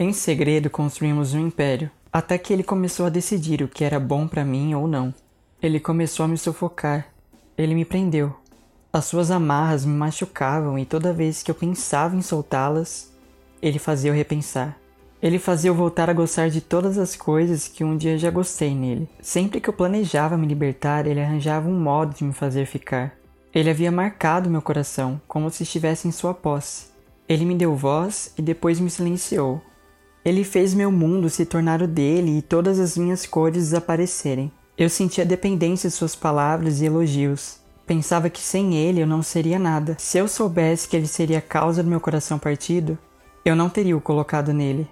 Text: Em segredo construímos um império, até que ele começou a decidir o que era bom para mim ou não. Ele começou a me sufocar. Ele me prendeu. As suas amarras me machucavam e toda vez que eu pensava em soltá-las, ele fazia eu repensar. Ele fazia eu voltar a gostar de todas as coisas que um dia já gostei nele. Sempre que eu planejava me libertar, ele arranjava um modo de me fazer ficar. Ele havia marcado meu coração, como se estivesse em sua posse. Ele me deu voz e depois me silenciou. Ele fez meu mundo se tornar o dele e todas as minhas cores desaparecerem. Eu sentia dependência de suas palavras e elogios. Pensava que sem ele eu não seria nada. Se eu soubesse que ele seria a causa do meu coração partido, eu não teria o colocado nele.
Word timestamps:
Em 0.00 0.12
segredo 0.12 0.70
construímos 0.70 1.34
um 1.34 1.44
império, 1.44 1.90
até 2.12 2.38
que 2.38 2.52
ele 2.52 2.62
começou 2.62 3.06
a 3.06 3.08
decidir 3.10 3.62
o 3.62 3.68
que 3.68 3.82
era 3.82 3.98
bom 3.98 4.28
para 4.28 4.44
mim 4.44 4.72
ou 4.72 4.86
não. 4.86 5.12
Ele 5.60 5.80
começou 5.80 6.24
a 6.24 6.28
me 6.28 6.38
sufocar. 6.38 7.08
Ele 7.56 7.74
me 7.74 7.84
prendeu. 7.84 8.32
As 8.92 9.06
suas 9.06 9.32
amarras 9.32 9.84
me 9.84 9.92
machucavam 9.92 10.78
e 10.78 10.86
toda 10.86 11.12
vez 11.12 11.42
que 11.42 11.50
eu 11.50 11.54
pensava 11.54 12.14
em 12.14 12.22
soltá-las, 12.22 13.12
ele 13.60 13.80
fazia 13.80 14.12
eu 14.12 14.14
repensar. 14.14 14.78
Ele 15.20 15.36
fazia 15.36 15.68
eu 15.68 15.74
voltar 15.74 16.08
a 16.08 16.12
gostar 16.12 16.48
de 16.48 16.60
todas 16.60 16.96
as 16.96 17.16
coisas 17.16 17.66
que 17.66 17.82
um 17.82 17.96
dia 17.96 18.16
já 18.16 18.30
gostei 18.30 18.76
nele. 18.76 19.08
Sempre 19.20 19.60
que 19.60 19.68
eu 19.68 19.74
planejava 19.74 20.38
me 20.38 20.46
libertar, 20.46 21.08
ele 21.08 21.20
arranjava 21.20 21.68
um 21.68 21.76
modo 21.76 22.14
de 22.14 22.22
me 22.22 22.32
fazer 22.32 22.66
ficar. 22.66 23.18
Ele 23.52 23.68
havia 23.68 23.90
marcado 23.90 24.48
meu 24.48 24.62
coração, 24.62 25.20
como 25.26 25.50
se 25.50 25.64
estivesse 25.64 26.06
em 26.06 26.12
sua 26.12 26.32
posse. 26.32 26.86
Ele 27.28 27.44
me 27.44 27.56
deu 27.56 27.74
voz 27.74 28.32
e 28.38 28.42
depois 28.42 28.78
me 28.78 28.88
silenciou. 28.88 29.60
Ele 30.28 30.44
fez 30.44 30.74
meu 30.74 30.92
mundo 30.92 31.30
se 31.30 31.46
tornar 31.46 31.80
o 31.80 31.86
dele 31.86 32.36
e 32.36 32.42
todas 32.42 32.78
as 32.78 32.98
minhas 32.98 33.24
cores 33.24 33.64
desaparecerem. 33.64 34.52
Eu 34.76 34.90
sentia 34.90 35.24
dependência 35.24 35.88
de 35.88 35.94
suas 35.94 36.14
palavras 36.14 36.82
e 36.82 36.84
elogios. 36.84 37.56
Pensava 37.86 38.28
que 38.28 38.42
sem 38.42 38.76
ele 38.76 39.00
eu 39.00 39.06
não 39.06 39.22
seria 39.22 39.58
nada. 39.58 39.96
Se 39.98 40.18
eu 40.18 40.28
soubesse 40.28 40.86
que 40.86 40.94
ele 40.94 41.06
seria 41.06 41.38
a 41.38 41.40
causa 41.40 41.82
do 41.82 41.88
meu 41.88 41.98
coração 41.98 42.38
partido, 42.38 42.98
eu 43.42 43.56
não 43.56 43.70
teria 43.70 43.96
o 43.96 44.02
colocado 44.02 44.52
nele. 44.52 44.86